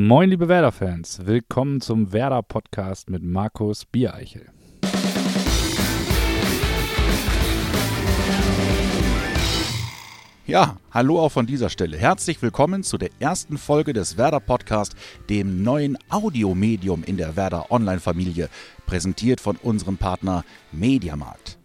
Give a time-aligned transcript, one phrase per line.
[0.00, 1.26] Moin, liebe Werder-Fans.
[1.26, 4.46] Willkommen zum Werder-Podcast mit Markus Biereichel.
[10.46, 11.96] Ja, hallo auch von dieser Stelle.
[11.96, 14.94] Herzlich willkommen zu der ersten Folge des Werder Podcast,
[15.28, 18.50] dem neuen Audiomedium in der Werder Online-Familie,
[18.86, 21.57] präsentiert von unserem Partner Mediamarkt.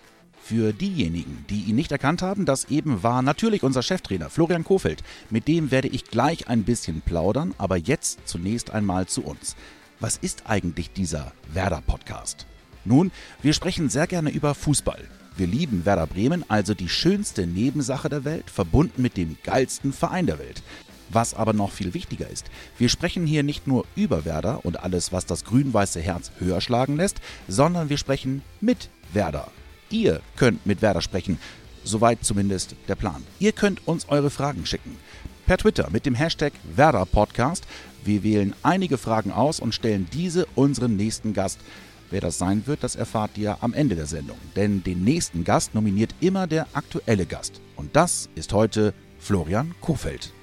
[0.45, 5.01] Für diejenigen, die ihn nicht erkannt haben, das eben war natürlich unser Cheftrainer Florian Kofeld.
[5.29, 9.55] Mit dem werde ich gleich ein bisschen plaudern, aber jetzt zunächst einmal zu uns.
[10.01, 12.45] Was ist eigentlich dieser Werder-Podcast?
[12.83, 13.09] Nun,
[13.41, 14.99] wir sprechen sehr gerne über Fußball.
[15.37, 20.25] Wir lieben Werder Bremen, also die schönste Nebensache der Welt, verbunden mit dem geilsten Verein
[20.25, 20.61] der Welt.
[21.07, 25.13] Was aber noch viel wichtiger ist, wir sprechen hier nicht nur über Werder und alles,
[25.13, 29.47] was das grün-weiße Herz höher schlagen lässt, sondern wir sprechen mit Werder.
[29.93, 31.37] Ihr könnt mit Werder sprechen.
[31.83, 33.23] Soweit zumindest der Plan.
[33.37, 34.97] Ihr könnt uns eure Fragen schicken.
[35.45, 37.67] Per Twitter mit dem Hashtag Werder Podcast.
[38.03, 41.59] Wir wählen einige Fragen aus und stellen diese unserem nächsten Gast.
[42.09, 44.37] Wer das sein wird, das erfahrt ihr am Ende der Sendung.
[44.55, 47.61] Denn den nächsten Gast nominiert immer der aktuelle Gast.
[47.75, 50.33] Und das ist heute Florian Kofeld.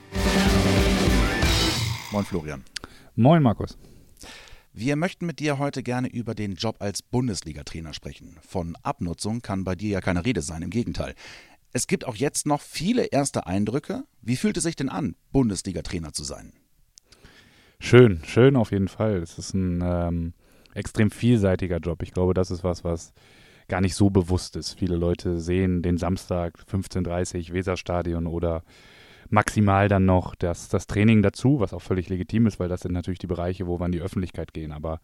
[2.13, 2.63] Moin Florian.
[3.17, 3.77] Moin Markus.
[4.83, 8.39] Wir möchten mit dir heute gerne über den Job als Bundesliga-Trainer sprechen.
[8.41, 11.13] Von Abnutzung kann bei dir ja keine Rede sein, im Gegenteil.
[11.75, 14.05] Es gibt auch jetzt noch viele erste Eindrücke.
[14.23, 16.55] Wie fühlt es sich denn an, Bundesliga-Trainer zu sein?
[17.79, 19.17] Schön, schön auf jeden Fall.
[19.17, 20.33] Es ist ein ähm,
[20.73, 22.03] extrem vielseitiger Job.
[22.03, 23.13] Ich glaube, das ist was, was
[23.69, 24.79] gar nicht so bewusst ist.
[24.79, 28.63] Viele Leute sehen den Samstag 15.30 Uhr Weserstadion oder
[29.31, 32.93] maximal dann noch das, das Training dazu, was auch völlig legitim ist, weil das sind
[32.93, 34.73] natürlich die Bereiche, wo wir in die Öffentlichkeit gehen.
[34.73, 35.01] Aber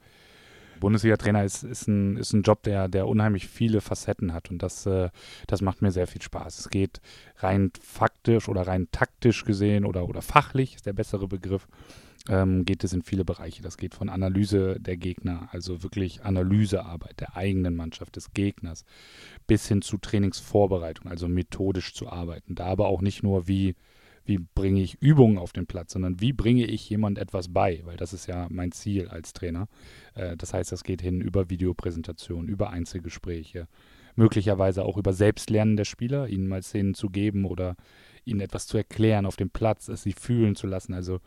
[0.80, 4.86] Bundesliga-Trainer ist, ist, ein, ist ein Job, der, der unheimlich viele Facetten hat und das,
[4.86, 5.10] äh,
[5.46, 6.58] das macht mir sehr viel Spaß.
[6.58, 7.00] Es geht
[7.38, 11.66] rein faktisch oder rein taktisch gesehen oder, oder fachlich, ist der bessere Begriff,
[12.28, 13.62] ähm, geht es in viele Bereiche.
[13.62, 18.84] Das geht von Analyse der Gegner, also wirklich Analysearbeit der eigenen Mannschaft, des Gegners,
[19.46, 22.54] bis hin zu Trainingsvorbereitung, also methodisch zu arbeiten.
[22.54, 23.76] Da aber auch nicht nur wie
[24.26, 27.96] wie bringe ich Übungen auf den Platz, sondern wie bringe ich jemand etwas bei, weil
[27.96, 29.68] das ist ja mein Ziel als Trainer.
[30.14, 33.68] Äh, das heißt, das geht hin über Videopräsentationen, über Einzelgespräche,
[34.16, 37.76] möglicherweise auch über Selbstlernen der Spieler, ihnen mal Szenen zu geben oder
[38.24, 40.94] ihnen etwas zu erklären auf dem Platz, es sie fühlen zu lassen.
[40.94, 41.20] Also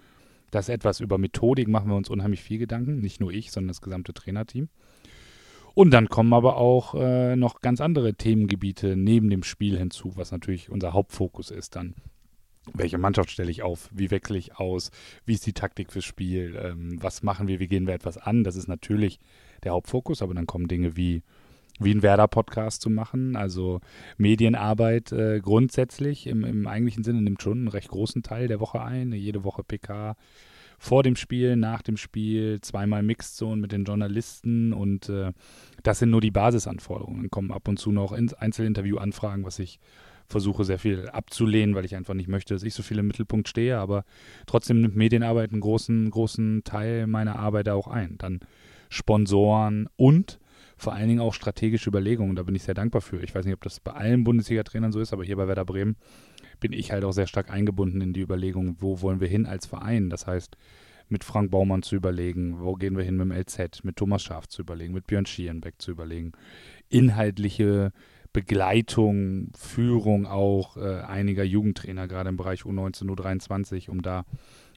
[0.51, 3.81] das etwas über Methodik machen wir uns unheimlich viel Gedanken, nicht nur ich, sondern das
[3.81, 4.67] gesamte Trainerteam.
[5.75, 10.31] Und dann kommen aber auch äh, noch ganz andere Themengebiete neben dem Spiel hinzu, was
[10.31, 11.93] natürlich unser Hauptfokus ist dann
[12.73, 14.91] welche Mannschaft stelle ich auf, wie wechsle ich aus,
[15.25, 18.43] wie ist die Taktik fürs Spiel, ähm, was machen wir, wie gehen wir etwas an.
[18.43, 19.19] Das ist natürlich
[19.63, 21.23] der Hauptfokus, aber dann kommen Dinge wie,
[21.79, 23.35] wie ein Werder-Podcast zu machen.
[23.35, 23.81] Also
[24.17, 28.81] Medienarbeit äh, grundsätzlich im, im eigentlichen Sinne nimmt schon einen recht großen Teil der Woche
[28.81, 29.13] ein.
[29.13, 30.15] Jede Woche PK
[30.81, 35.33] vor dem Spiel, nach dem Spiel, zweimal Mixed Zone mit den Journalisten und äh,
[35.83, 37.23] das sind nur die Basisanforderungen.
[37.23, 39.79] Dann kommen ab und zu noch Einzelinterview-Anfragen, was ich
[40.29, 43.47] versuche sehr viel abzulehnen, weil ich einfach nicht möchte, dass ich so viel im Mittelpunkt
[43.47, 44.05] stehe, aber
[44.45, 48.17] trotzdem nimmt Medienarbeit einen großen, großen Teil meiner Arbeit auch ein.
[48.17, 48.39] Dann
[48.89, 50.39] Sponsoren und
[50.77, 52.35] vor allen Dingen auch strategische Überlegungen.
[52.35, 53.21] Da bin ich sehr dankbar für.
[53.21, 55.97] Ich weiß nicht, ob das bei allen Bundesliga-Trainern so ist, aber hier bei Werder Bremen
[56.59, 59.65] bin ich halt auch sehr stark eingebunden in die Überlegung, wo wollen wir hin als
[59.65, 60.09] Verein.
[60.09, 60.57] Das heißt,
[61.09, 64.47] mit Frank Baumann zu überlegen, wo gehen wir hin mit dem LZ, mit Thomas Schaaf
[64.47, 66.33] zu überlegen, mit Björn Schierenbeck zu überlegen,
[66.89, 67.91] inhaltliche
[68.33, 74.25] Begleitung, Führung auch äh, einiger Jugendtrainer, gerade im Bereich U19, U23, um da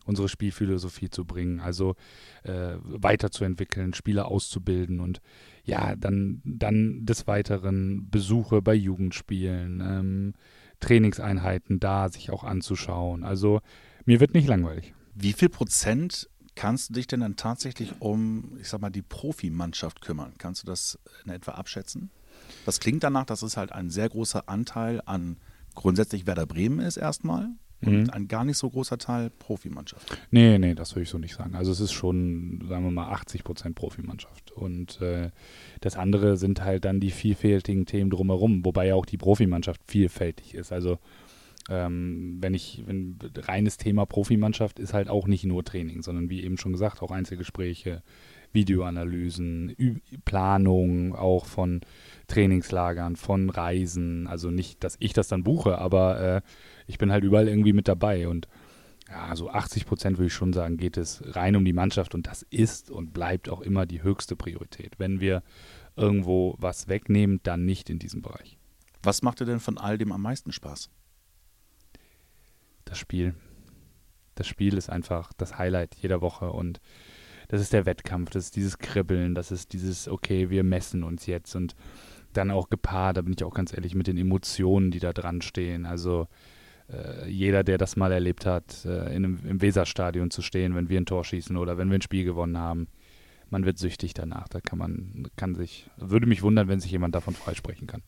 [0.04, 1.94] unsere Spielphilosophie zu bringen, also
[2.42, 5.20] äh, weiterzuentwickeln, Spieler auszubilden und
[5.64, 10.34] ja, dann, dann des Weiteren Besuche bei Jugendspielen, ähm,
[10.80, 13.22] Trainingseinheiten da sich auch anzuschauen.
[13.22, 13.60] Also
[14.04, 14.92] mir wird nicht langweilig.
[15.14, 20.00] Wie viel Prozent kannst du dich denn dann tatsächlich um, ich sag mal, die Profimannschaft
[20.00, 20.34] kümmern?
[20.38, 22.10] Kannst du das in etwa abschätzen?
[22.66, 25.36] Das klingt danach, dass es halt ein sehr großer Anteil an
[25.74, 27.48] grundsätzlich Werder Bremen ist erstmal
[27.84, 28.10] und mhm.
[28.10, 30.16] ein gar nicht so großer Teil Profimannschaft.
[30.30, 31.54] Nee, nee, das würde ich so nicht sagen.
[31.54, 34.52] Also es ist schon, sagen wir mal, 80 Prozent Profimannschaft.
[34.52, 35.30] Und äh,
[35.80, 40.54] das andere sind halt dann die vielfältigen Themen drumherum, wobei ja auch die Profimannschaft vielfältig
[40.54, 40.72] ist.
[40.72, 40.98] Also
[41.68, 46.42] ähm, wenn ich, wenn reines Thema Profimannschaft ist halt auch nicht nur Training, sondern wie
[46.42, 48.02] eben schon gesagt, auch Einzelgespräche,
[48.52, 51.80] Videoanalysen, Ü Planung auch von
[52.28, 54.26] Trainingslagern, von Reisen.
[54.26, 56.40] Also nicht, dass ich das dann buche, aber äh,
[56.86, 58.48] ich bin halt überall irgendwie mit dabei und
[59.08, 62.26] ja, so 80 Prozent würde ich schon sagen, geht es rein um die Mannschaft und
[62.26, 64.98] das ist und bleibt auch immer die höchste Priorität.
[64.98, 65.42] Wenn wir
[65.96, 68.56] irgendwo was wegnehmen, dann nicht in diesem Bereich.
[69.02, 70.88] Was macht dir denn von all dem am meisten Spaß?
[72.84, 73.34] Das Spiel.
[74.34, 76.80] das Spiel ist einfach das Highlight jeder Woche und
[77.52, 81.26] das ist der Wettkampf, das ist dieses Kribbeln, das ist dieses, okay, wir messen uns
[81.26, 81.76] jetzt und
[82.32, 85.42] dann auch gepaart, da bin ich auch ganz ehrlich, mit den Emotionen, die da dran
[85.42, 85.84] stehen.
[85.84, 86.28] Also
[86.88, 90.88] äh, jeder, der das mal erlebt hat, äh, in einem, im Weserstadion zu stehen, wenn
[90.88, 92.88] wir ein Tor schießen oder wenn wir ein Spiel gewonnen haben,
[93.50, 94.48] man wird süchtig danach.
[94.48, 98.02] Da kann man, kann sich, würde mich wundern, wenn sich jemand davon freisprechen kann.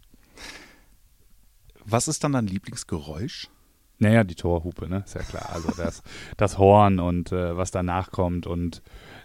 [1.85, 3.51] Was ist dann dein Lieblingsgeräusch?
[3.99, 5.03] Naja, die Torhupe, ne?
[5.05, 5.51] Ist ja klar.
[5.53, 6.03] Also das,
[6.37, 8.83] das Horn und äh, was danach kommt und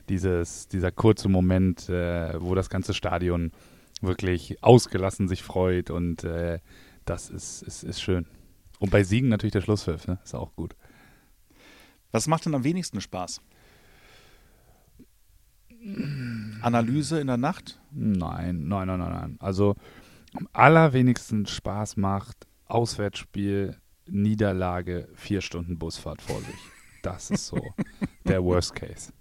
[0.10, 3.52] dieses, dieser kurze Moment, äh, wo das ganze Stadion
[4.02, 6.60] wirklich ausgelassen sich freut und äh,
[7.06, 8.26] das ist, ist, ist schön.
[8.80, 10.20] Und bei Siegen natürlich der Schlusspfiff, ne?
[10.24, 10.76] Ist auch gut.
[12.12, 13.42] Was macht denn am wenigsten Spaß?
[16.62, 17.80] Analyse in der Nacht?
[17.92, 19.38] Nein, nein, nein, nein, nein.
[19.40, 19.76] Also
[20.34, 23.78] am allerwenigsten Spaß macht Auswärtsspiel,
[24.12, 26.60] Niederlage, vier Stunden Busfahrt vor sich.
[27.02, 27.74] Das ist so
[28.26, 29.14] der Worst Case.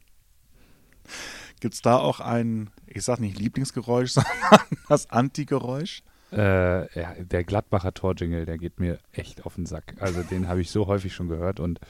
[1.60, 6.02] Gibt es da auch ein, ich sag nicht Lieblingsgeräusch, sondern das Antigeräusch?
[6.30, 9.94] Äh, ja, der Gladbacher Torjingle, der geht mir echt auf den Sack.
[9.98, 11.80] Also den habe ich so häufig schon gehört und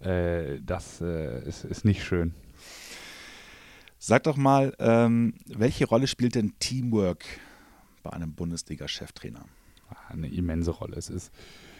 [0.00, 2.34] äh, das äh, ist, ist nicht schön.
[3.98, 7.24] Sag doch mal, ähm, welche Rolle spielt denn Teamwork
[8.02, 9.44] bei einem Bundesliga-Cheftrainer?
[9.88, 10.96] Ah, eine immense Rolle.
[10.96, 11.32] Es ist,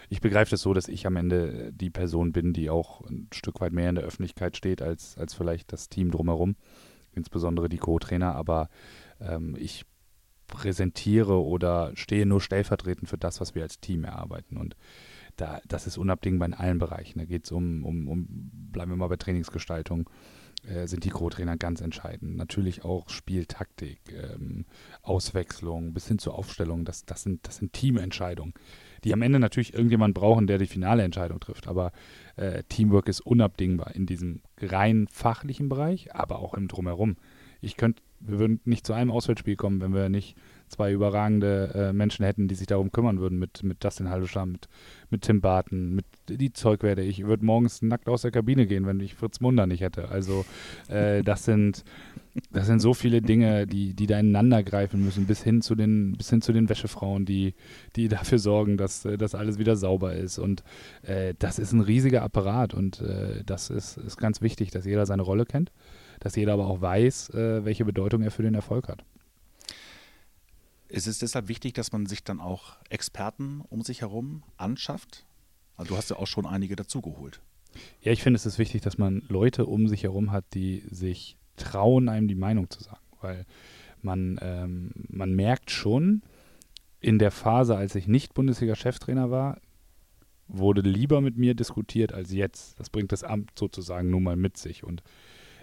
[0.08, 3.61] ich begreife das so, dass ich am Ende die Person bin, die auch ein Stück
[3.61, 6.56] weit mehr in der Öffentlichkeit steht als, als vielleicht das Team drumherum,
[7.12, 8.35] insbesondere die Co-Trainer.
[8.35, 8.69] Aber
[9.20, 9.85] ähm, ich
[10.47, 14.56] präsentiere oder stehe nur stellvertretend für das, was wir als Team erarbeiten.
[14.56, 14.76] Und
[15.37, 17.19] da, das ist unabdingbar in allen Bereichen.
[17.19, 18.27] Da geht es um, um, um,
[18.73, 20.09] bleiben wir mal bei Trainingsgestaltung,
[20.67, 22.37] äh, sind die Co-Trainer ganz entscheidend.
[22.37, 24.65] Natürlich auch Spieltaktik, ähm,
[25.03, 26.85] Auswechslung bis hin zur Aufstellung.
[26.85, 28.55] Das, das, sind, das sind Teamentscheidungen,
[29.05, 31.69] die am Ende natürlich irgendjemand brauchen, der die finale Entscheidung trifft.
[31.69, 31.93] Aber
[32.37, 37.17] äh, Teamwork ist unabdingbar in diesem rein fachlichen Bereich, aber auch im Drumherum.
[37.61, 40.36] Ich könnte wir würden nicht zu einem Auswärtsspiel kommen, wenn wir nicht
[40.68, 44.68] zwei überragende äh, Menschen hätten, die sich darum kümmern würden, mit, mit Dustin Haldescham, mit,
[45.10, 47.02] mit Tim Barton, mit die Zeugwerte.
[47.02, 50.08] Ich würde morgens nackt aus der Kabine gehen, wenn ich Fritz Munder nicht hätte.
[50.08, 50.44] Also
[50.88, 51.84] äh, das sind
[52.50, 56.12] das sind so viele Dinge, die, die da ineinander greifen müssen, bis hin zu den,
[56.12, 57.54] bis hin zu den Wäschefrauen, die,
[57.96, 60.38] die dafür sorgen, dass, äh, dass alles wieder sauber ist.
[60.38, 60.62] Und
[61.02, 65.06] äh, das ist ein riesiger Apparat und äh, das ist, ist ganz wichtig, dass jeder
[65.06, 65.72] seine Rolle kennt
[66.20, 69.04] dass jeder aber auch weiß, äh, welche Bedeutung er für den Erfolg hat.
[70.88, 75.26] Ist es deshalb wichtig, dass man sich dann auch Experten um sich herum anschafft?
[75.76, 77.40] Also du hast ja auch schon einige dazugeholt.
[78.00, 81.36] Ja, ich finde, es ist wichtig, dass man Leute um sich herum hat, die sich
[81.56, 83.00] trauen, einem die Meinung zu sagen.
[83.20, 83.44] Weil
[84.00, 86.22] man, ähm, man merkt schon,
[87.00, 89.60] in der Phase, als ich nicht Bundesliga-Cheftrainer war,
[90.48, 92.78] wurde lieber mit mir diskutiert als jetzt.
[92.78, 94.84] Das bringt das Amt sozusagen nun mal mit sich.
[94.84, 95.02] Und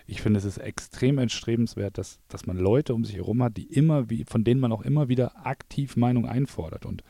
[0.06, 3.74] ich finde, es ist extrem erstrebenswert, dass, dass man Leute um sich herum hat, die
[3.74, 6.86] immer wie, von denen man auch immer wieder aktiv Meinung einfordert.
[6.86, 7.04] Und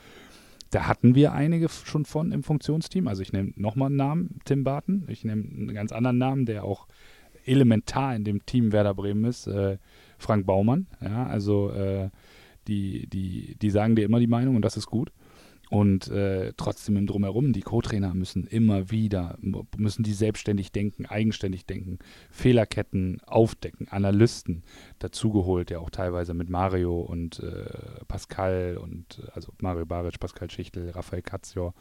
[0.70, 3.08] da hatten wir einige schon von im Funktionsteam.
[3.08, 5.06] Also ich nehme nochmal einen Namen, Tim Barton.
[5.08, 6.88] Ich nehme einen ganz anderen Namen, der auch
[7.46, 9.78] elementar in dem Team Werder Bremen ist, äh,
[10.18, 10.88] Frank Baumann.
[11.02, 12.10] Ja, also äh,
[12.68, 15.12] die, die, die sagen dir immer die Meinung und das ist gut.
[15.74, 19.40] Und äh, trotzdem im Drumherum, die Co-Trainer müssen immer wieder,
[19.76, 21.98] müssen die selbstständig denken, eigenständig denken,
[22.30, 24.62] Fehlerketten aufdecken, Analysten
[25.00, 30.92] dazugeholt, ja auch teilweise mit Mario und äh, Pascal und also Mario Baric, Pascal Schichtel,
[30.92, 31.74] Raphael Katzior.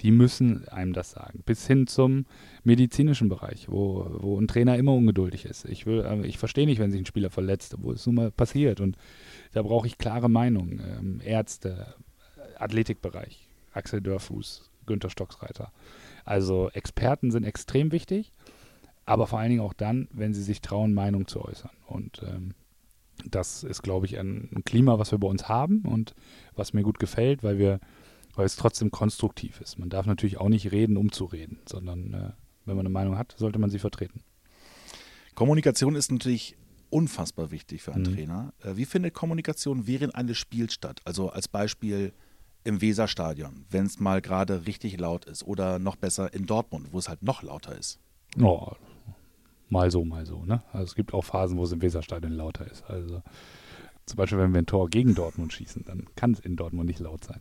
[0.00, 1.42] Die müssen einem das sagen.
[1.44, 2.24] Bis hin zum
[2.64, 5.66] medizinischen Bereich, wo, wo ein Trainer immer ungeduldig ist.
[5.66, 8.80] Ich, äh, ich verstehe nicht, wenn sich ein Spieler verletzt, wo es nun mal passiert.
[8.80, 8.96] Und
[9.52, 10.80] da brauche ich klare Meinungen.
[10.80, 11.94] Ähm, Ärzte,
[12.58, 13.48] Athletikbereich.
[13.72, 15.72] Axel Dörfuß, Günter Stocksreiter.
[16.24, 18.32] Also Experten sind extrem wichtig,
[19.06, 21.70] aber vor allen Dingen auch dann, wenn sie sich trauen, Meinung zu äußern.
[21.86, 22.54] Und ähm,
[23.24, 26.14] das ist, glaube ich, ein, ein, Klima, was wir bei uns haben und
[26.54, 27.80] was mir gut gefällt, weil wir,
[28.34, 29.78] weil es trotzdem konstruktiv ist.
[29.78, 32.30] Man darf natürlich auch nicht reden, um zu reden, sondern äh,
[32.64, 34.20] wenn man eine Meinung hat, sollte man sie vertreten.
[35.34, 36.56] Kommunikation ist natürlich
[36.90, 38.14] unfassbar wichtig für einen mhm.
[38.14, 38.52] Trainer.
[38.62, 41.00] Äh, wie findet Kommunikation während eines Spiels statt?
[41.04, 42.12] Also als Beispiel
[42.64, 45.44] im Weserstadion, wenn es mal gerade richtig laut ist.
[45.44, 48.00] Oder noch besser in Dortmund, wo es halt noch lauter ist.
[48.40, 48.72] Oh,
[49.68, 50.44] mal so, mal so.
[50.44, 50.62] Ne?
[50.72, 52.84] Also es gibt auch Phasen, wo es im Weserstadion lauter ist.
[52.88, 53.22] Also
[54.08, 57.00] zum Beispiel, wenn wir ein Tor gegen Dortmund schießen, dann kann es in Dortmund nicht
[57.00, 57.40] laut sein.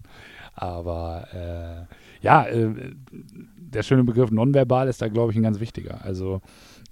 [0.54, 6.04] Aber äh, ja, äh, der schöne Begriff nonverbal ist da, glaube ich, ein ganz wichtiger.
[6.04, 6.42] Also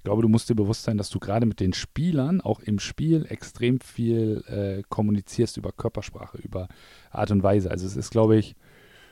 [0.06, 3.26] glaube, du musst dir bewusst sein, dass du gerade mit den Spielern auch im Spiel
[3.28, 6.70] extrem viel äh, kommunizierst über Körpersprache, über
[7.12, 7.70] Art und Weise.
[7.70, 8.56] Also es ist, glaube ich,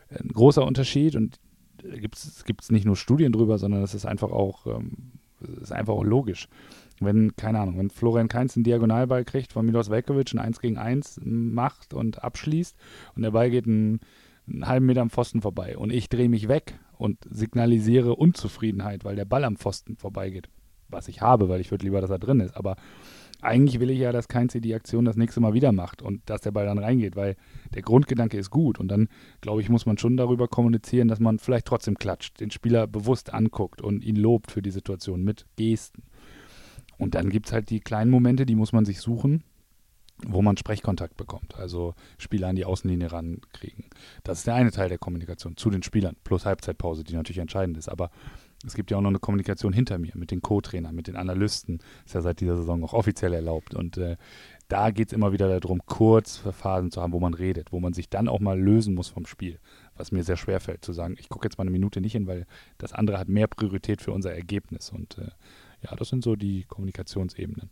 [0.09, 1.39] ein großer Unterschied und
[1.81, 5.13] gibt es nicht nur Studien drüber, sondern das ist einfach auch, ähm,
[5.61, 6.47] ist einfach auch logisch.
[6.99, 10.77] Wenn, keine Ahnung, wenn Florian Kainz einen Diagonalball kriegt von Milos Velkovic, ein 1 gegen
[10.77, 12.77] 1 macht und abschließt
[13.15, 13.99] und der Ball geht einen,
[14.47, 19.15] einen halben Meter am Pfosten vorbei und ich drehe mich weg und signalisiere Unzufriedenheit, weil
[19.15, 20.49] der Ball am Pfosten vorbeigeht,
[20.93, 22.75] was ich habe, weil ich würde lieber, dass er drin ist, aber
[23.43, 26.41] eigentlich will ich ja, dass Kainz die Aktion das nächste Mal wieder macht und dass
[26.41, 27.35] der Ball dann reingeht, weil
[27.73, 28.79] der Grundgedanke ist gut.
[28.79, 29.09] Und dann,
[29.41, 33.33] glaube ich, muss man schon darüber kommunizieren, dass man vielleicht trotzdem klatscht, den Spieler bewusst
[33.33, 36.03] anguckt und ihn lobt für die Situation mit Gesten.
[36.97, 39.43] Und dann gibt es halt die kleinen Momente, die muss man sich suchen,
[40.25, 41.57] wo man Sprechkontakt bekommt.
[41.57, 43.85] Also Spieler an die Außenlinie rankriegen.
[44.23, 47.77] Das ist der eine Teil der Kommunikation zu den Spielern, plus Halbzeitpause, die natürlich entscheidend
[47.77, 47.89] ist.
[47.89, 48.09] Aber
[48.65, 51.79] es gibt ja auch noch eine Kommunikation hinter mir mit den Co-Trainern, mit den Analysten.
[52.05, 53.75] Ist ja seit dieser Saison auch offiziell erlaubt.
[53.75, 54.17] Und äh,
[54.67, 57.93] da geht es immer wieder darum, kurz Phasen zu haben, wo man redet, wo man
[57.93, 59.59] sich dann auch mal lösen muss vom Spiel.
[59.95, 62.25] Was mir sehr schwer fällt, zu sagen, ich gucke jetzt mal eine Minute nicht hin,
[62.25, 62.45] weil
[62.77, 64.89] das andere hat mehr Priorität für unser Ergebnis.
[64.89, 65.29] Und äh,
[65.81, 67.69] ja, das sind so die Kommunikationsebenen.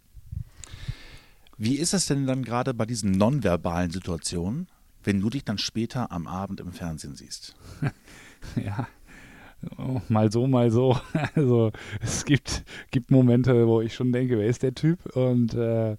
[1.57, 4.67] Wie ist es denn dann gerade bei diesen nonverbalen Situationen,
[5.03, 7.55] wenn du dich dann später am Abend im Fernsehen siehst?
[8.55, 8.87] ja,
[9.77, 10.97] Oh, mal so, mal so.
[11.35, 15.15] Also es gibt, gibt Momente, wo ich schon denke, wer ist der Typ?
[15.15, 15.97] Und äh,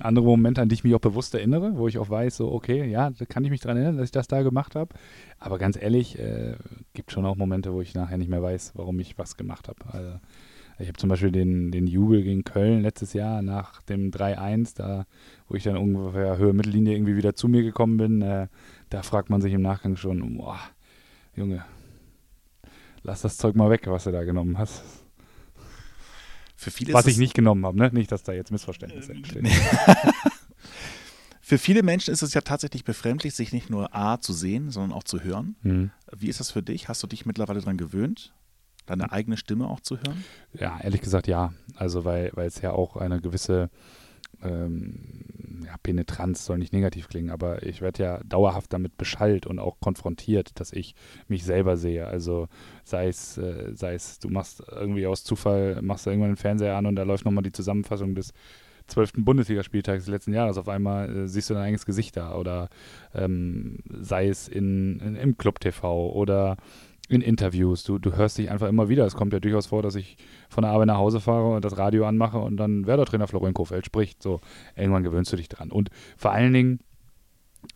[0.00, 2.88] andere Momente, an die ich mich auch bewusst erinnere, wo ich auch weiß, so, okay,
[2.88, 4.94] ja, da kann ich mich daran erinnern, dass ich das da gemacht habe.
[5.38, 6.56] Aber ganz ehrlich, äh,
[6.94, 9.78] gibt schon auch Momente, wo ich nachher nicht mehr weiß, warum ich was gemacht habe.
[9.92, 10.18] Also,
[10.80, 15.06] ich habe zum Beispiel den, den Jubel gegen Köln letztes Jahr nach dem 3-1, da,
[15.48, 18.48] wo ich dann ungefähr Höhe Mittellinie irgendwie wieder zu mir gekommen bin, äh,
[18.90, 20.58] da fragt man sich im Nachgang schon, boah,
[21.36, 21.64] Junge,
[23.04, 24.82] lass das Zeug mal weg, was du da genommen hast.
[26.56, 27.90] Für viele was ich nicht genommen habe, ne?
[27.92, 29.46] Nicht, dass da jetzt Missverständnisse äh, entstehen.
[31.40, 34.92] für viele Menschen ist es ja tatsächlich befremdlich, sich nicht nur A zu sehen, sondern
[34.92, 35.56] auch zu hören.
[35.62, 35.90] Mhm.
[36.16, 36.88] Wie ist das für dich?
[36.88, 38.32] Hast du dich mittlerweile daran gewöhnt,
[38.86, 40.24] deine eigene Stimme auch zu hören?
[40.54, 41.52] Ja, ehrlich gesagt ja.
[41.76, 43.68] Also weil, weil es ja auch eine gewisse
[44.44, 49.58] ähm, ja, Penetranz soll nicht negativ klingen, aber ich werde ja dauerhaft damit beschallt und
[49.58, 50.94] auch konfrontiert, dass ich
[51.28, 52.06] mich selber sehe.
[52.06, 52.48] Also
[52.84, 56.76] sei es, äh, sei es, du machst irgendwie aus Zufall, machst du irgendwann den Fernseher
[56.76, 58.32] an und da läuft nochmal die Zusammenfassung des
[58.86, 60.58] zwölften Bundesligaspieltags des letzten Jahres.
[60.58, 62.68] Auf einmal äh, siehst du dein eigenes Gesicht da oder
[63.14, 66.56] ähm, sei es in, in, im Club TV oder
[67.08, 67.84] in Interviews.
[67.84, 69.04] Du, du hörst dich einfach immer wieder.
[69.04, 70.16] Es kommt ja durchaus vor, dass ich
[70.48, 73.84] von der Arbeit nach Hause fahre und das Radio anmache und dann Werder-Trainer Florian Kofeld
[73.84, 74.22] spricht.
[74.22, 74.40] So,
[74.74, 75.70] irgendwann gewöhnst du dich dran.
[75.70, 76.80] Und vor allen Dingen,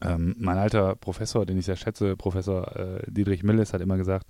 [0.03, 4.27] ähm, mein alter Professor, den ich sehr schätze, Professor äh, Dietrich Milles, hat immer gesagt,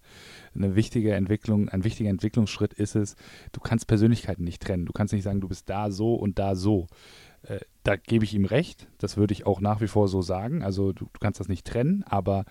[0.54, 3.16] eine wichtige Entwicklung, ein wichtiger Entwicklungsschritt ist es,
[3.52, 4.86] du kannst Persönlichkeiten nicht trennen.
[4.86, 6.86] Du kannst nicht sagen, du bist da so und da so.
[7.42, 8.88] Äh, da gebe ich ihm recht.
[8.98, 10.62] Das würde ich auch nach wie vor so sagen.
[10.62, 12.44] Also du, du kannst das nicht trennen, aber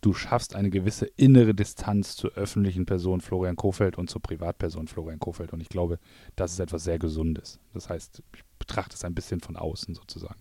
[0.00, 5.18] du schaffst eine gewisse innere Distanz zur öffentlichen Person Florian Kofeld und zur Privatperson Florian
[5.18, 5.52] Kofeld.
[5.52, 5.98] Und ich glaube,
[6.36, 7.58] das ist etwas sehr Gesundes.
[7.74, 10.40] Das heißt, ich betrachte es ein bisschen von außen sozusagen.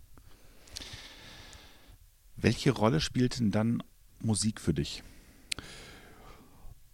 [2.35, 3.81] Welche Rolle spielt denn dann
[4.21, 5.03] Musik für dich?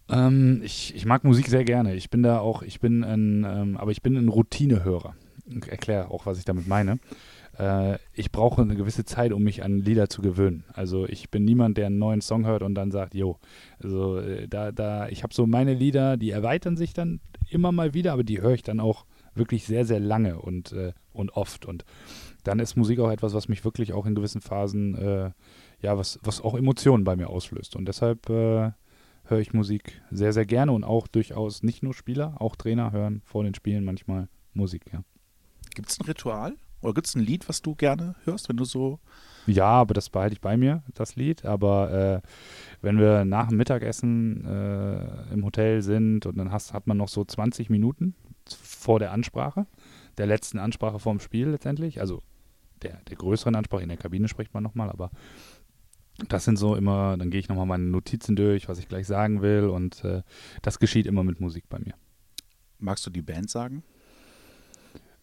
[0.08, 1.94] Ähm, ich, ich, mag Musik sehr gerne.
[1.94, 5.14] Ich bin da auch, ich bin ein, ähm, aber ich bin ein Routinehörer.
[5.46, 6.98] Ich erkläre auch, was ich damit meine
[7.58, 10.64] äh, ich brauche eine gewisse Zeit, um mich an Lieder zu gewöhnen.
[10.72, 13.38] Also ich bin niemand, der einen neuen Song hört und dann sagt, jo,
[13.82, 17.94] also äh, da, da, ich habe so meine Lieder, die erweitern sich dann immer mal
[17.94, 21.66] wieder, aber die höre ich dann auch wirklich sehr, sehr lange und, äh, und oft.
[21.66, 21.84] Und
[22.44, 25.30] dann ist Musik auch etwas, was mich wirklich auch in gewissen Phasen, äh,
[25.80, 27.76] ja, was, was auch Emotionen bei mir auslöst.
[27.76, 28.72] Und deshalb äh,
[29.24, 33.22] höre ich Musik sehr, sehr gerne und auch durchaus nicht nur Spieler, auch Trainer hören
[33.24, 35.02] vor den Spielen manchmal Musik, ja.
[35.74, 36.54] Gibt es ein Ritual?
[36.84, 39.00] Oder gibt es ein Lied, was du gerne hörst, wenn du so.
[39.46, 41.46] Ja, aber das behalte ich bei mir, das Lied.
[41.46, 41.90] Aber
[42.22, 42.28] äh,
[42.82, 47.08] wenn wir nach dem Mittagessen äh, im Hotel sind und dann hast, hat man noch
[47.08, 48.14] so 20 Minuten
[48.46, 49.66] vor der Ansprache,
[50.18, 52.22] der letzten Ansprache vorm Spiel letztendlich, also
[52.82, 55.10] der, der größeren Ansprache, in der Kabine spricht man nochmal, aber
[56.28, 59.40] das sind so immer, dann gehe ich nochmal meine Notizen durch, was ich gleich sagen
[59.40, 60.22] will und äh,
[60.60, 61.94] das geschieht immer mit Musik bei mir.
[62.78, 63.82] Magst du die Band sagen?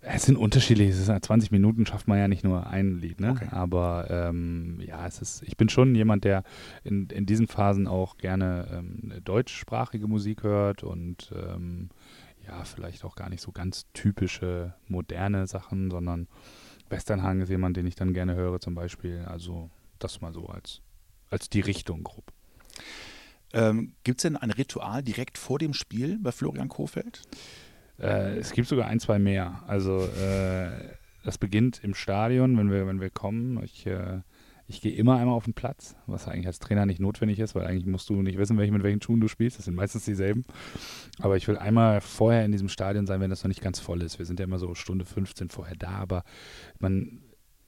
[0.04, 3.32] Es sind unterschiedliche, 20 Minuten schafft man ja nicht nur ein Lied, ne?
[3.32, 3.48] Okay.
[3.52, 6.44] Aber ähm, ja, es ist, ich bin schon jemand, der
[6.84, 11.90] in, in diesen Phasen auch gerne ähm, deutschsprachige Musik hört und ähm,
[12.48, 16.28] ja, vielleicht auch gar nicht so ganz typische moderne Sachen, sondern
[16.90, 19.24] Westernhang ist jemand, den ich dann gerne höre, zum Beispiel.
[19.28, 20.82] Also das mal so als,
[21.30, 22.32] als die Richtung grob.
[23.54, 27.22] Ähm, Gibt es denn ein Ritual direkt vor dem Spiel bei Florian Kofeld?
[28.02, 29.64] Äh, es gibt sogar ein, zwei mehr.
[29.68, 30.70] Also äh,
[31.24, 33.62] das beginnt im Stadion, wenn wir, wenn wir kommen.
[33.64, 34.22] Ich, äh,
[34.68, 37.66] Ich gehe immer einmal auf den Platz, was eigentlich als Trainer nicht notwendig ist, weil
[37.66, 39.58] eigentlich musst du nicht wissen, welche, mit welchen Schuhen du spielst.
[39.58, 40.46] Das sind meistens dieselben.
[41.20, 44.02] Aber ich will einmal vorher in diesem Stadion sein, wenn das noch nicht ganz voll
[44.02, 44.18] ist.
[44.18, 46.24] Wir sind ja immer so Stunde 15 vorher da, aber
[46.80, 47.20] man,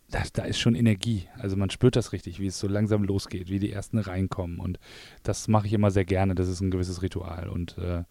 [0.09, 1.27] da, da ist schon Energie.
[1.37, 4.59] Also man spürt das richtig, wie es so langsam losgeht, wie die ersten reinkommen.
[4.59, 4.79] Und
[5.23, 6.35] das mache ich immer sehr gerne.
[6.35, 7.49] Das ist ein gewisses Ritual.
[7.49, 8.03] Und äh,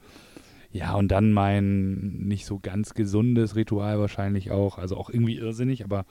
[0.73, 5.85] ja, und dann mein nicht so ganz gesundes Ritual wahrscheinlich auch, also auch irgendwie irrsinnig,
[5.85, 6.07] aber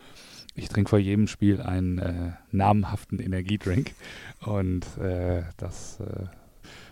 [0.53, 3.93] ich trinke vor jedem Spiel einen äh, namhaften Energiedrink.
[4.45, 6.25] Und äh, das äh,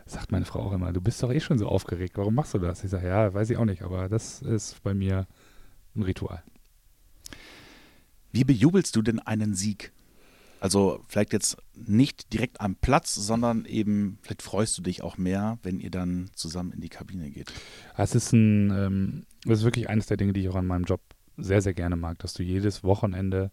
[0.08, 2.58] sagt meine Frau auch immer, du bist doch eh schon so aufgeregt, warum machst du
[2.58, 2.84] das?
[2.84, 5.28] Ich sage, ja, weiß ich auch nicht, aber das ist bei mir
[5.96, 6.42] ein Ritual.
[8.32, 9.92] Wie bejubelst du denn einen Sieg?
[10.60, 15.58] Also vielleicht jetzt nicht direkt am Platz, sondern eben, vielleicht freust du dich auch mehr,
[15.64, 17.52] wenn ihr dann zusammen in die Kabine geht.
[17.98, 20.84] Es ist ein, ähm, das ist wirklich eines der Dinge, die ich auch an meinem
[20.84, 21.02] Job
[21.38, 23.52] sehr, sehr gerne mag, dass du jedes Wochenende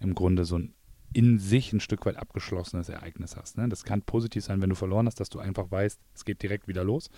[0.00, 0.72] im Grunde so ein
[1.12, 3.56] in sich ein Stück weit abgeschlossenes Ereignis hast.
[3.56, 3.70] Ne?
[3.70, 6.68] Das kann positiv sein, wenn du verloren hast, dass du einfach weißt, es geht direkt
[6.68, 7.08] wieder los.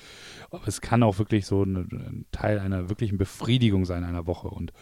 [0.51, 4.49] Aber es kann auch wirklich so ein, ein Teil einer wirklichen Befriedigung sein einer Woche.
[4.49, 4.73] Und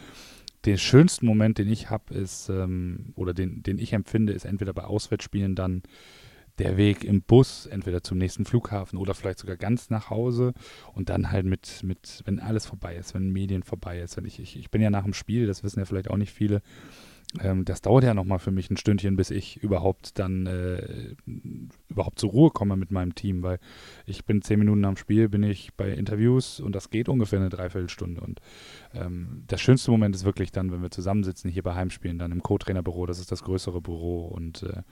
[0.66, 4.72] den schönsten Moment, den ich habe, ist, ähm, oder den, den ich empfinde, ist entweder
[4.72, 5.82] bei Auswärtsspielen dann
[6.58, 10.54] der Weg im Bus, entweder zum nächsten Flughafen oder vielleicht sogar ganz nach Hause
[10.94, 14.16] und dann halt mit, mit wenn alles vorbei ist, wenn Medien vorbei ist.
[14.16, 16.32] Wenn ich, ich, ich bin ja nach dem Spiel, das wissen ja vielleicht auch nicht
[16.32, 16.62] viele,
[17.40, 21.14] ähm, das dauert ja nochmal für mich ein Stündchen, bis ich überhaupt dann äh,
[21.88, 23.58] überhaupt zur Ruhe komme mit meinem Team, weil
[24.06, 27.48] ich bin zehn Minuten am Spiel, bin ich bei Interviews und das geht ungefähr eine
[27.48, 28.20] Dreiviertelstunde.
[28.20, 28.40] Und
[28.94, 32.42] ähm, der schönste Moment ist wirklich dann, wenn wir zusammensitzen, hier bei Heimspielen, dann im
[32.42, 34.82] Co-Trainer-Büro, das ist das größere Büro und äh,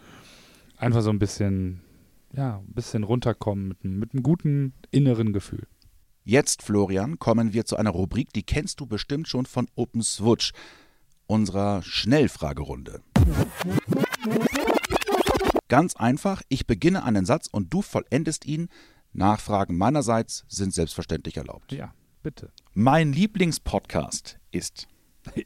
[0.76, 1.81] einfach so ein bisschen,
[2.35, 5.67] ja, ein bisschen runterkommen mit, mit einem guten inneren Gefühl.
[6.26, 10.53] Jetzt, Florian, kommen wir zu einer Rubrik, die kennst du bestimmt schon von Open Switch
[11.26, 13.00] unserer Schnellfragerunde.
[15.69, 18.69] Ganz einfach, ich beginne einen Satz und du vollendest ihn.
[19.12, 21.73] Nachfragen meinerseits sind selbstverständlich erlaubt.
[21.73, 22.50] Ja, bitte.
[22.75, 24.88] Mein Lieblingspodcast ist.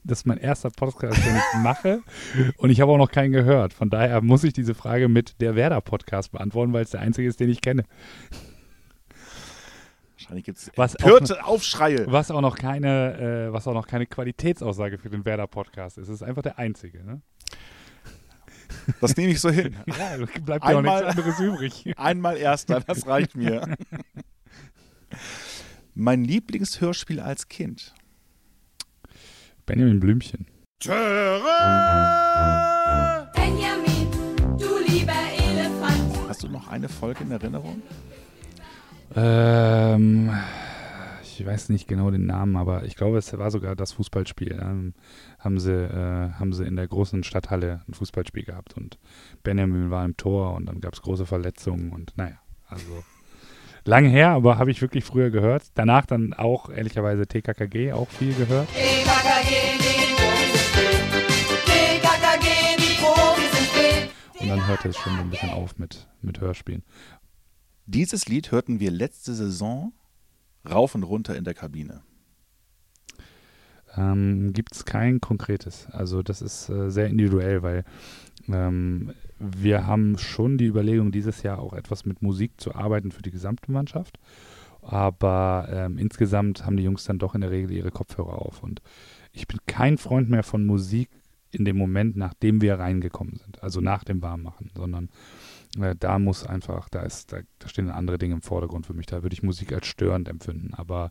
[0.04, 2.02] Das ist mein erster Podcast, den ich mache
[2.56, 3.72] und ich habe auch noch keinen gehört.
[3.72, 7.38] Von daher muss ich diese Frage mit der Werder-Podcast beantworten, weil es der einzige ist,
[7.38, 7.84] den ich kenne.
[10.28, 12.04] Wahrscheinlich gibt es empörte Aufschreie.
[12.06, 16.08] Was auch noch keine, äh, was auch noch keine Qualitätsaussage für den Werder-Podcast ist.
[16.08, 17.02] Es ist einfach der einzige.
[17.02, 17.22] Ne?
[19.00, 19.74] Das nehme ich so hin.
[19.86, 21.94] ja, bleibt ja auch nichts anderes übrig.
[21.96, 23.74] Einmal Erster, das reicht mir.
[25.94, 27.94] mein Lieblingshörspiel als Kind.
[29.64, 30.46] Benjamin Blümchen.
[30.84, 30.98] Benjamin,
[34.58, 36.28] du lieber Elefant.
[36.28, 37.80] Hast du noch eine Folge in Erinnerung?
[39.16, 40.30] Ähm,
[41.22, 44.58] ich weiß nicht genau den Namen, aber ich glaube, es war sogar das Fußballspiel.
[44.60, 44.94] Ähm,
[45.38, 48.98] haben, sie, äh, haben sie in der großen Stadthalle ein Fußballspiel gehabt und
[49.42, 53.04] Benjamin war im Tor und dann gab es große Verletzungen und naja, also
[53.84, 55.62] lange her, aber habe ich wirklich früher gehört.
[55.74, 58.68] Danach dann auch ehrlicherweise TKKG auch viel gehört.
[58.68, 59.78] TKKG,
[64.48, 66.82] Und dann hörte es schon so ein bisschen auf mit, mit Hörspielen.
[67.90, 69.94] Dieses Lied hörten wir letzte Saison
[70.68, 72.02] rauf und runter in der Kabine.
[73.96, 75.86] Ähm, Gibt es kein konkretes.
[75.90, 77.84] Also das ist äh, sehr individuell, weil
[78.46, 83.22] ähm, wir haben schon die Überlegung, dieses Jahr auch etwas mit Musik zu arbeiten für
[83.22, 84.18] die gesamte Mannschaft.
[84.82, 88.62] Aber ähm, insgesamt haben die Jungs dann doch in der Regel ihre Kopfhörer auf.
[88.62, 88.82] Und
[89.32, 91.08] ich bin kein Freund mehr von Musik
[91.52, 93.62] in dem Moment, nachdem wir reingekommen sind.
[93.62, 95.08] Also nach dem Warmmachen, sondern
[95.76, 99.06] äh, da muss einfach, da ist, da, da, stehen andere Dinge im Vordergrund für mich.
[99.06, 100.74] Da würde ich Musik als störend empfinden.
[100.74, 101.10] Aber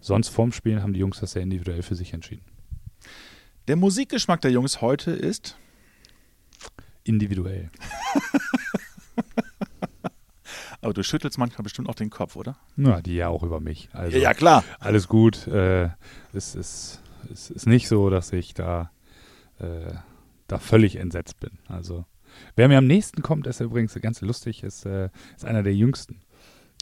[0.00, 2.44] sonst vorm Spielen haben die Jungs das sehr individuell für sich entschieden.
[3.68, 5.58] Der Musikgeschmack der Jungs heute ist
[7.04, 7.70] individuell.
[10.80, 12.56] Aber du schüttelst manchmal bestimmt auch den Kopf, oder?
[12.76, 13.88] Ja, die ja auch über mich.
[13.92, 14.62] Also, ja, ja, klar.
[14.78, 15.46] Alles gut.
[15.48, 15.90] Äh,
[16.32, 18.92] es, ist, es ist nicht so, dass ich da,
[19.58, 19.92] äh,
[20.46, 21.58] da völlig entsetzt bin.
[21.66, 22.04] Also
[22.56, 26.20] Wer mir am nächsten kommt, ist übrigens ganz lustig, ist, äh, ist einer der jüngsten.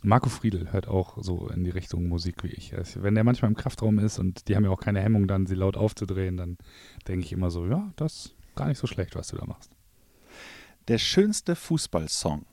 [0.03, 2.77] Marco Friedl hört auch so in die Richtung Musik wie ich.
[2.77, 5.47] Also wenn der manchmal im Kraftraum ist und die haben ja auch keine Hemmung, dann
[5.47, 6.59] sie laut aufzudrehen, dann
[7.09, 9.73] denke ich immer so, ja, das ist gar nicht so schlecht, was du da machst.
[10.89, 12.45] Der schönste Fußballsong.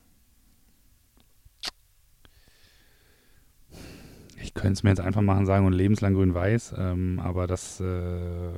[4.42, 8.52] Ich könnte es mir jetzt einfach machen sagen und lebenslang grün-weiß, ähm, aber das äh,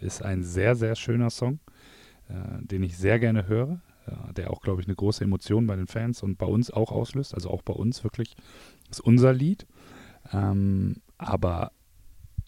[0.00, 1.58] ist ein sehr, sehr schöner Song.
[2.28, 5.76] Äh, den ich sehr gerne höre, äh, der auch, glaube ich, eine große Emotion bei
[5.76, 7.34] den Fans und bei uns auch auslöst.
[7.34, 8.34] Also auch bei uns wirklich
[8.90, 9.66] ist unser Lied.
[10.32, 11.70] Ähm, aber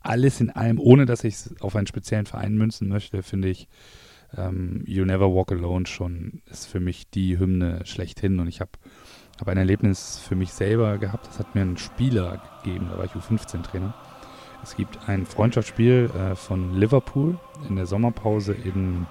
[0.01, 3.69] alles in allem, ohne dass ich es auf einen speziellen Verein münzen möchte, finde ich
[4.37, 8.41] ähm, You Never Walk Alone schon ist für mich die Hymne schlechthin.
[8.41, 8.73] Und ich habe
[9.39, 11.29] hab ein Erlebnis für mich selber gehabt.
[11.29, 13.95] Das hat mir ein Spieler gegeben, da war ich U15-Trainer.
[14.63, 17.39] Es gibt ein Freundschaftsspiel äh, von Liverpool
[17.69, 19.07] in der Sommerpause in,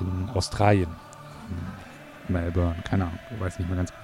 [0.00, 0.90] in Australien.
[2.28, 4.02] Melbourne, keine Ahnung, weiß nicht mehr ganz genau.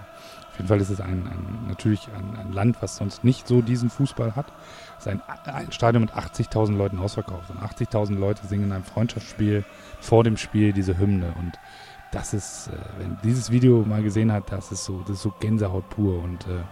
[0.51, 3.63] Auf jeden Fall ist es ein, ein natürlich ein, ein, Land, was sonst nicht so
[3.63, 4.53] diesen Fußball hat.
[4.99, 7.51] Es ist ein, ein Stadion mit 80.000 Leuten ausverkauft.
[7.51, 9.65] Und 80.000 Leute singen in einem Freundschaftsspiel
[10.01, 11.33] vor dem Spiel diese Hymne.
[11.39, 11.53] Und
[12.11, 15.33] das ist, äh, wenn dieses Video mal gesehen hat, das ist so, das ist so
[15.39, 16.21] Gänsehaut pur.
[16.21, 16.63] Und äh,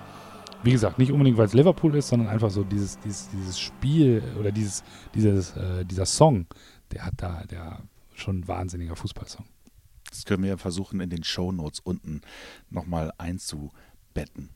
[0.65, 4.21] wie gesagt, nicht unbedingt, weil es Liverpool ist, sondern einfach so dieses, dieses, dieses Spiel
[4.37, 4.83] oder dieses,
[5.15, 6.47] dieses, äh, dieser Song,
[6.93, 7.79] der hat da, der
[8.17, 9.47] schon ein wahnsinniger Fußballsong.
[10.11, 12.21] Das können wir ja versuchen, in den Show Notes unten
[12.71, 14.51] nochmal einzubetten.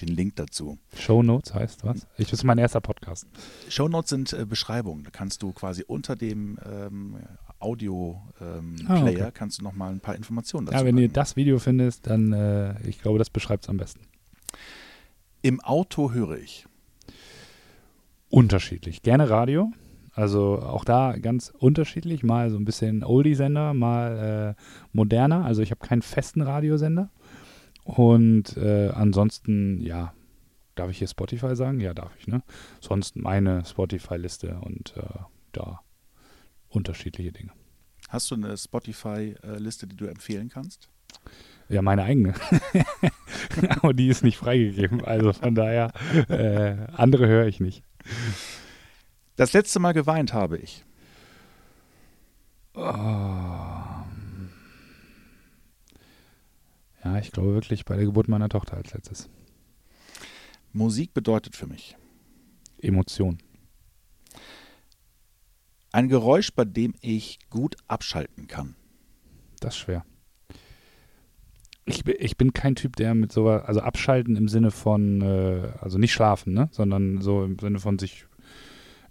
[0.00, 0.78] Den Link dazu.
[0.96, 2.06] Show Notes heißt was?
[2.16, 3.26] Ich, das ist mein erster Podcast.
[3.68, 5.04] Show Notes sind äh, Beschreibungen.
[5.04, 7.16] Da kannst du quasi unter dem ähm,
[7.60, 9.30] Audio-Player ähm, ah, okay.
[9.32, 11.02] kannst du nochmal ein paar Informationen dazu Ja, wenn machen.
[11.02, 14.00] ihr das Video findest, dann, äh, ich glaube, das beschreibt es am besten.
[15.42, 16.66] Im Auto höre ich.
[18.30, 19.02] Unterschiedlich.
[19.02, 19.70] Gerne Radio.
[20.14, 25.44] Also auch da ganz unterschiedlich, mal so ein bisschen Oldie-Sender, mal äh, moderner.
[25.44, 27.10] Also ich habe keinen festen Radiosender.
[27.84, 30.12] Und äh, ansonsten, ja,
[30.74, 31.80] darf ich hier Spotify sagen?
[31.80, 32.42] Ja, darf ich, ne?
[32.80, 35.02] Sonst meine Spotify-Liste und äh,
[35.52, 35.80] da
[36.68, 37.52] unterschiedliche Dinge.
[38.08, 40.88] Hast du eine Spotify-Liste, die du empfehlen kannst?
[41.68, 42.34] Ja, meine eigene.
[43.68, 45.04] Aber die ist nicht freigegeben.
[45.04, 45.92] Also von daher,
[46.28, 47.82] äh, andere höre ich nicht.
[49.36, 50.84] Das letzte Mal geweint habe ich.
[52.74, 52.82] Oh.
[57.04, 59.28] Ja, ich glaube wirklich bei der Geburt meiner Tochter als letztes.
[60.72, 61.96] Musik bedeutet für mich
[62.78, 63.38] Emotion.
[65.92, 68.76] Ein Geräusch, bei dem ich gut abschalten kann.
[69.60, 70.04] Das ist schwer.
[71.84, 75.98] Ich, ich bin kein Typ, der mit so, also abschalten im Sinne von, äh, also
[75.98, 76.68] nicht schlafen, ne?
[76.70, 78.26] sondern so im Sinne von sich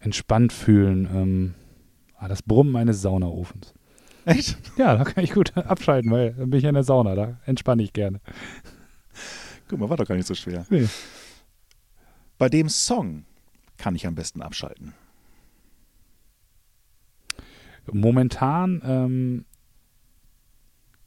[0.01, 1.07] entspannt fühlen.
[1.13, 1.53] Ähm,
[2.17, 3.73] ah, das Brummen eines Saunaofens.
[4.25, 4.57] Echt?
[4.77, 7.83] Ja, da kann ich gut abschalten, weil dann bin ich in der Sauna, da entspanne
[7.83, 8.19] ich gerne.
[9.67, 10.65] Guck mal, war doch gar nicht so schwer.
[10.69, 10.87] Nee.
[12.37, 13.25] Bei dem Song
[13.77, 14.93] kann ich am besten abschalten.
[17.91, 19.45] Momentan ähm,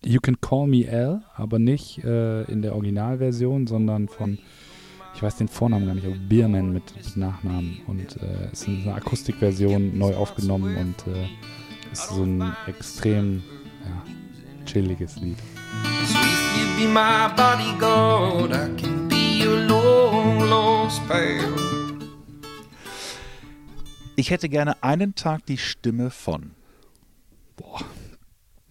[0.05, 4.39] You Can Call Me L, aber nicht äh, in der Originalversion, sondern von
[5.15, 7.81] ich weiß den Vornamen gar nicht, aber Bierman mit, mit Nachnamen.
[7.87, 11.29] Und äh, ist eine Akustikversion neu aufgenommen und äh,
[11.93, 13.43] ist so ein extrem
[13.85, 15.39] ja, chilliges Lied.
[24.17, 26.53] Ich hätte gerne einen Tag die Stimme von.
[27.57, 27.81] Boah.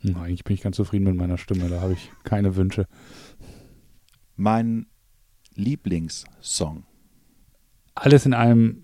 [0.04, 2.88] eigentlich bin ich ganz zufrieden mit meiner Stimme, da habe ich keine Wünsche.
[4.36, 4.88] Mein
[5.56, 6.84] Lieblingssong?
[7.96, 8.84] Alles in allem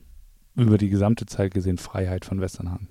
[0.55, 2.88] über die gesamte Zeit gesehen Freiheit von Westernhagen.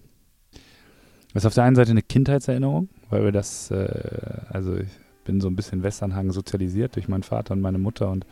[1.33, 4.89] Das ist auf der einen Seite eine Kindheitserinnerung, weil wir das, äh, also ich
[5.25, 8.27] bin so ein bisschen Westernhagen sozialisiert durch meinen Vater und meine Mutter und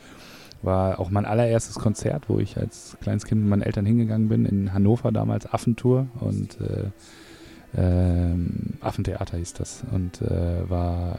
[0.63, 4.47] war auch mein allererstes Konzert, wo ich als kleines Kind mit meinen Eltern hingegangen bin,
[4.47, 6.91] in Hannover damals, Affentour und äh,
[7.79, 8.35] äh,
[8.81, 11.19] Affentheater hieß das und äh, war,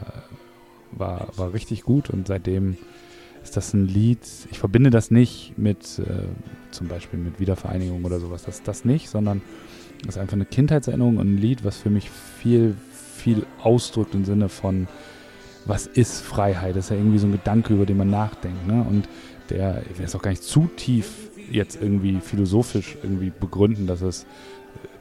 [0.90, 2.76] war, war richtig gut und seitdem
[3.48, 6.26] ist das ein Lied, ich verbinde das nicht mit äh,
[6.70, 9.40] zum Beispiel mit Wiedervereinigung oder sowas, das das nicht, sondern
[10.04, 12.76] das ist einfach eine Kindheitserinnerung und ein Lied, was für mich viel,
[13.16, 14.86] viel ausdrückt im Sinne von,
[15.64, 16.76] was ist Freiheit?
[16.76, 18.66] Das ist ja irgendwie so ein Gedanke, über den man nachdenkt.
[18.66, 18.84] Ne?
[18.86, 19.08] Und
[19.48, 24.02] der, ich will es auch gar nicht zu tief jetzt irgendwie philosophisch irgendwie begründen, dass
[24.02, 24.26] es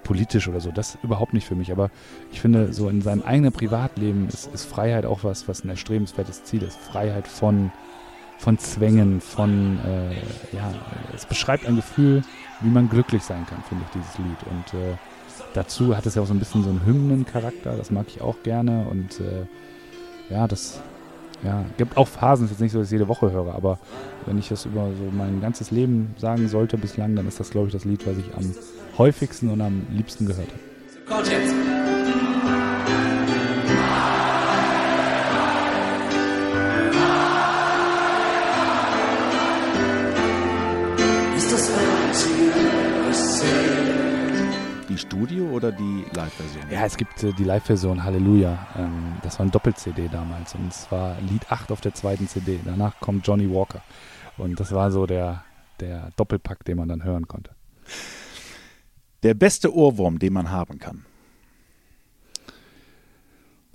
[0.04, 1.70] politisch oder so, das überhaupt nicht für mich.
[1.74, 1.92] Aber
[2.32, 6.46] ich finde, so in seinem eigenen Privatleben ist, ist Freiheit auch was, was ein erstrebenswertes
[6.46, 6.78] Ziel ist.
[6.78, 7.72] Freiheit von
[8.38, 10.74] von Zwängen, von, äh, ja,
[11.16, 12.22] es beschreibt ein Gefühl,
[12.62, 14.38] wie man glücklich sein kann, finde ich, dieses Lied.
[14.50, 14.96] Und äh,
[15.54, 18.36] dazu hat es ja auch so ein bisschen so einen Hymnencharakter, das mag ich auch
[18.44, 18.86] gerne.
[18.90, 19.46] Und äh,
[20.30, 20.80] ja, das
[21.44, 23.78] ja, gibt auch Phasen, es ist jetzt nicht so, dass ich jede Woche höre, aber
[24.26, 27.68] wenn ich das über so mein ganzes Leben sagen sollte bislang, dann ist das, glaube
[27.68, 28.56] ich, das Lied, was ich am
[28.98, 30.50] häufigsten und am liebsten gehört
[31.08, 31.67] habe.
[45.18, 46.66] Studio- oder die Live-Version?
[46.70, 48.68] Ja, es gibt äh, die Live-Version Halleluja.
[48.78, 52.60] Ähm, das war ein Doppel-CD damals und es war Lied 8 auf der zweiten CD.
[52.64, 53.82] Danach kommt Johnny Walker
[54.38, 55.44] und das war so der,
[55.80, 57.50] der Doppelpack, den man dann hören konnte.
[59.24, 61.06] Der beste Ohrwurm, den man haben kann?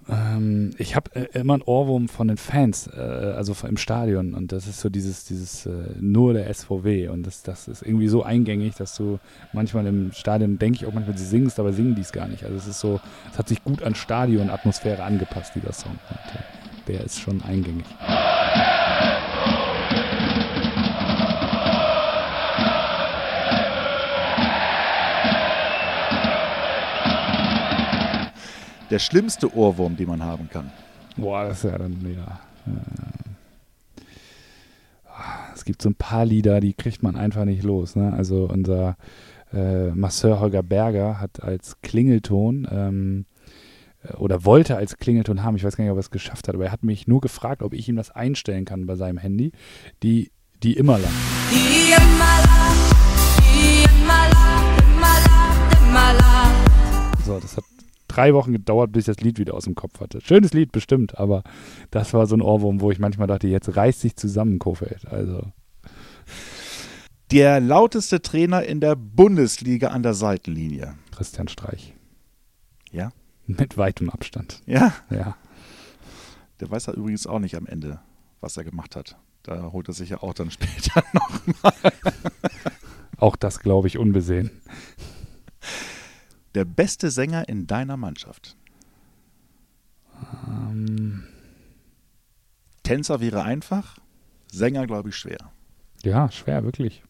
[0.09, 4.35] Ähm, ich habe äh, immer einen Ohrwurm von den Fans, äh, also im Stadion.
[4.35, 7.09] Und das ist so dieses, dieses äh, nur der SVW.
[7.09, 9.19] Und das, das ist irgendwie so eingängig, dass du
[9.53, 12.45] manchmal im Stadion, denke ich auch manchmal, sie singst, aber singen die es gar nicht.
[12.45, 15.93] Also es ist so, es hat sich gut an Stadionatmosphäre angepasst, dieser Song.
[15.93, 16.43] Und, äh,
[16.89, 17.87] der ist schon eingängig.
[28.93, 30.71] Der schlimmste Ohrwurm, den man haben kann.
[31.17, 32.41] Boah, das ist ja dann wieder.
[32.67, 32.73] Äh,
[35.55, 37.97] es gibt so ein paar Lieder, die kriegt man einfach nicht los.
[37.97, 38.13] Ne?
[38.13, 38.99] Also unser
[39.51, 43.25] äh, Masseur Holger Berger hat als Klingelton ähm,
[44.03, 46.55] äh, oder wollte als Klingelton haben, ich weiß gar nicht, ob er es geschafft hat,
[46.55, 49.53] aber er hat mich nur gefragt, ob ich ihm das einstellen kann bei seinem Handy,
[50.03, 51.13] die, die immer lang.
[51.51, 52.77] Die immer lang,
[53.41, 56.53] die immer lang, immer lang, immer lang.
[57.25, 57.65] So, das hat
[58.13, 60.21] drei Wochen gedauert, bis ich das Lied wieder aus dem Kopf hatte.
[60.21, 61.43] Schönes Lied, bestimmt, aber
[61.91, 65.07] das war so ein Ohrwurm, wo ich manchmal dachte, jetzt reißt sich zusammen, Kofeld.
[65.09, 65.53] Also.
[67.31, 70.95] Der lauteste Trainer in der Bundesliga an der Seitenlinie.
[71.11, 71.95] Christian Streich.
[72.91, 73.11] Ja?
[73.47, 74.61] Mit weitem Abstand.
[74.67, 74.93] Ja?
[75.11, 75.37] Ja.
[76.61, 78.01] Der weiß ja übrigens auch nicht am Ende,
[78.41, 79.17] was er gemacht hat.
[79.43, 81.93] Da holt er sich ja auch dann später nochmal.
[83.17, 84.51] auch das glaube ich unbesehen.
[86.55, 88.57] Der beste Sänger in deiner Mannschaft?
[90.49, 91.25] Ähm.
[92.83, 93.99] Tänzer wäre einfach,
[94.51, 95.39] Sänger glaube ich schwer.
[96.03, 97.03] Ja, schwer, wirklich.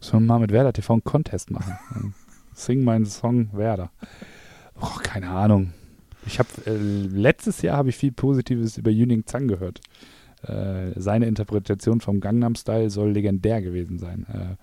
[0.00, 2.14] Müssen wir mal mit Werder TV einen Contest machen.
[2.54, 3.90] Sing meinen Song Werder.
[4.80, 5.72] Oh, keine Ahnung.
[6.26, 9.80] Ich habe äh, letztes Jahr habe ich viel Positives über Yuning Zhang gehört.
[10.42, 14.26] Äh, seine Interpretation vom Gangnam Style soll legendär gewesen sein.
[14.28, 14.56] Äh,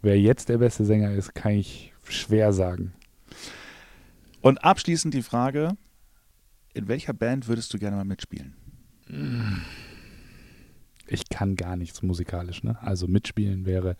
[0.00, 2.92] wer jetzt der beste Sänger ist, kann ich schwer sagen.
[4.42, 5.76] Und abschließend die Frage:
[6.74, 8.54] In welcher Band würdest du gerne mal mitspielen?
[11.06, 12.76] Ich kann gar nichts musikalisch, ne?
[12.82, 13.96] Also mitspielen wäre.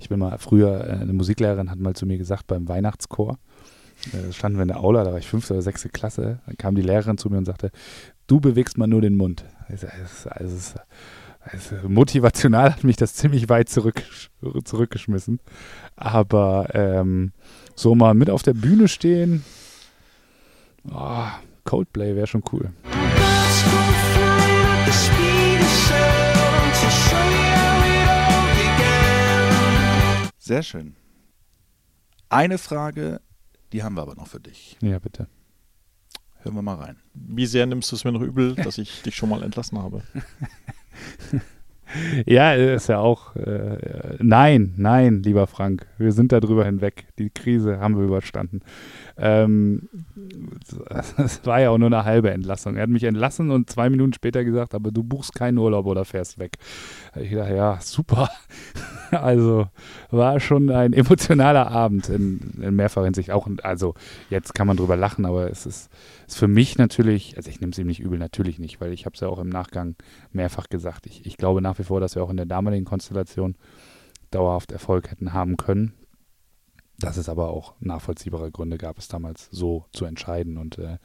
[0.00, 3.38] Ich bin mal früher, äh, eine Musiklehrerin hat mal zu mir gesagt, beim Weihnachtschor,
[4.12, 6.74] äh, standen wir in der Aula, da war ich fünfte oder sechste Klasse, dann kam
[6.74, 7.70] die Lehrerin zu mir und sagte,
[8.26, 9.44] du bewegst mal nur den Mund.
[9.68, 9.86] Also,
[10.30, 10.78] also,
[11.40, 14.02] also, motivational hat mich das ziemlich weit zurück,
[14.64, 15.40] zurückgeschmissen.
[15.96, 17.32] Aber ähm,
[17.74, 19.44] so mal mit auf der Bühne stehen,
[20.92, 21.26] oh,
[21.64, 22.72] Coldplay wäre schon cool.
[30.38, 30.96] Sehr schön.
[32.28, 33.20] Eine Frage
[33.74, 34.78] die haben wir aber noch für dich.
[34.80, 35.26] Ja, bitte.
[36.42, 36.96] Hören wir mal rein.
[37.12, 40.02] Wie sehr nimmst du es mir noch übel, dass ich dich schon mal entlassen habe?
[42.24, 43.34] ja, ist ja auch.
[43.34, 45.88] Äh, nein, nein, lieber Frank.
[45.98, 47.08] Wir sind darüber hinweg.
[47.18, 48.60] Die Krise haben wir überstanden.
[49.16, 49.88] Ähm,
[50.88, 52.76] das war ja auch nur eine halbe Entlassung.
[52.76, 56.04] Er hat mich entlassen und zwei Minuten später gesagt, aber du buchst keinen Urlaub oder
[56.04, 56.56] fährst weg.
[57.14, 58.28] Ich dachte, ja, super.
[59.10, 59.68] Also
[60.10, 63.30] war schon ein emotionaler Abend in, in mehrfacher Hinsicht.
[63.30, 63.94] Auch, also
[64.28, 65.88] jetzt kann man drüber lachen, aber es ist,
[66.26, 69.06] ist für mich natürlich, also ich nehme es ihm nicht übel, natürlich nicht, weil ich
[69.06, 69.94] habe es ja auch im Nachgang
[70.32, 71.06] mehrfach gesagt.
[71.06, 73.54] Ich, ich glaube nach wie vor, dass wir auch in der damaligen Konstellation
[74.32, 75.92] dauerhaft Erfolg hätten haben können.
[76.98, 80.58] Dass es aber auch nachvollziehbare Gründe gab, es damals so zu entscheiden.
[80.58, 80.98] Und äh,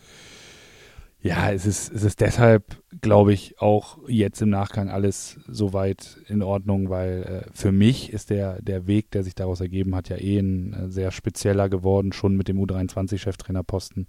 [1.22, 6.42] ja, es ist, es ist deshalb, glaube ich, auch jetzt im Nachgang alles soweit in
[6.42, 10.18] Ordnung, weil äh, für mich ist der, der Weg, der sich daraus ergeben hat, ja
[10.18, 14.08] eh ein äh, sehr spezieller geworden, schon mit dem U23-Cheftrainerposten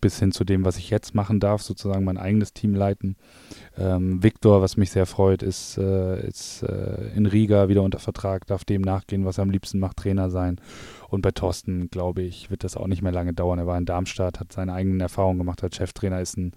[0.00, 3.16] bis hin zu dem, was ich jetzt machen darf, sozusagen mein eigenes Team leiten.
[3.76, 8.46] Ähm, Viktor, was mich sehr freut, ist, äh, ist äh, in Riga wieder unter Vertrag,
[8.46, 10.60] darf dem nachgehen, was er am liebsten macht, Trainer sein.
[11.08, 13.58] Und bei Thorsten, glaube ich, wird das auch nicht mehr lange dauern.
[13.58, 16.52] Er war in Darmstadt, hat seine eigenen Erfahrungen gemacht als Cheftrainer, ist ein,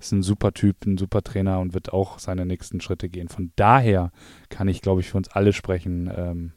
[0.00, 3.28] ist ein super Typ, ein super Trainer und wird auch seine nächsten Schritte gehen.
[3.28, 4.10] Von daher
[4.48, 6.10] kann ich, glaube ich, für uns alle sprechen.
[6.14, 6.52] Ähm,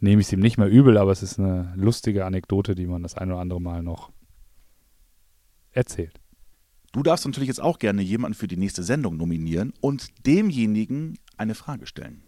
[0.00, 3.02] nehme ich es ihm nicht mehr übel, aber es ist eine lustige Anekdote, die man
[3.02, 4.10] das ein oder andere Mal noch
[5.76, 6.20] erzählt.
[6.92, 11.54] Du darfst natürlich jetzt auch gerne jemanden für die nächste Sendung nominieren und demjenigen eine
[11.54, 12.22] Frage stellen.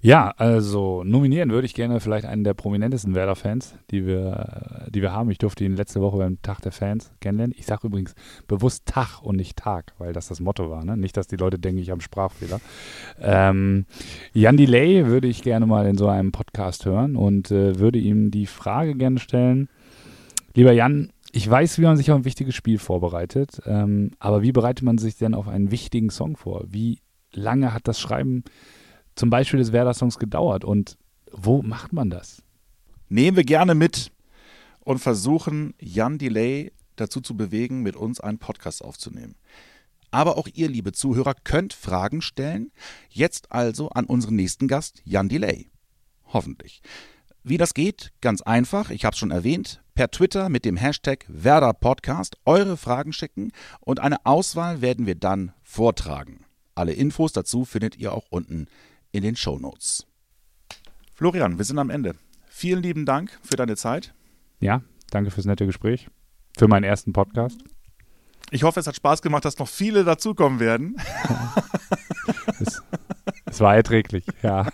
[0.00, 5.12] Ja, also nominieren würde ich gerne vielleicht einen der prominentesten Werder-Fans, die wir, die wir
[5.12, 5.30] haben.
[5.30, 7.54] Ich durfte ihn letzte Woche beim Tag der Fans kennenlernen.
[7.58, 8.14] Ich sage übrigens
[8.46, 10.84] bewusst Tag und nicht Tag, weil das das Motto war.
[10.84, 10.96] Ne?
[10.96, 12.60] Nicht, dass die Leute denken, ich habe Sprachfehler.
[13.20, 13.86] Ähm,
[14.32, 18.30] Jan Delay würde ich gerne mal in so einem Podcast hören und äh, würde ihm
[18.30, 19.68] die Frage gerne stellen.
[20.54, 24.52] Lieber Jan, ich weiß, wie man sich auf ein wichtiges Spiel vorbereitet, ähm, aber wie
[24.52, 26.64] bereitet man sich denn auf einen wichtigen Song vor?
[26.68, 27.00] Wie
[27.32, 28.44] lange hat das Schreiben
[29.14, 30.96] zum Beispiel des Werder-Songs gedauert und
[31.30, 32.42] wo macht man das?
[33.08, 34.10] Nehmen wir gerne mit
[34.80, 39.34] und versuchen Jan Delay dazu zu bewegen, mit uns einen Podcast aufzunehmen.
[40.10, 42.72] Aber auch ihr, liebe Zuhörer, könnt Fragen stellen.
[43.10, 45.70] Jetzt also an unseren nächsten Gast, Jan Delay.
[46.32, 46.80] Hoffentlich.
[47.44, 48.12] Wie das geht?
[48.20, 52.76] Ganz einfach, ich habe es schon erwähnt, per Twitter mit dem Hashtag Werder Podcast eure
[52.76, 56.44] Fragen schicken und eine Auswahl werden wir dann vortragen.
[56.76, 58.68] Alle Infos dazu findet ihr auch unten
[59.10, 60.06] in den Show Notes.
[61.14, 62.14] Florian, wir sind am Ende.
[62.46, 64.14] Vielen lieben Dank für deine Zeit.
[64.60, 66.06] Ja, danke fürs nette Gespräch.
[66.56, 67.58] Für meinen ersten Podcast.
[68.52, 70.94] Ich hoffe, es hat Spaß gemacht, dass noch viele dazukommen werden.
[72.60, 72.80] es,
[73.46, 74.68] es war erträglich, ja.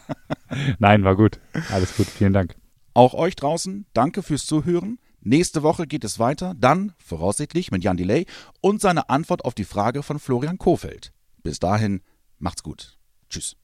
[0.78, 1.40] Nein, war gut.
[1.70, 2.56] Alles gut, vielen Dank.
[2.92, 4.98] Auch euch draußen, danke fürs Zuhören.
[5.26, 8.26] Nächste Woche geht es weiter, dann voraussichtlich mit Jan Delay
[8.60, 11.12] und seine Antwort auf die Frage von Florian Kofeld.
[11.42, 12.02] Bis dahin,
[12.38, 12.98] macht's gut.
[13.30, 13.56] Tschüss.